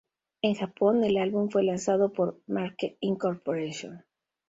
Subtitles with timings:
[0.41, 3.23] En Japón, el álbum fue lanzado por Marquee Inc.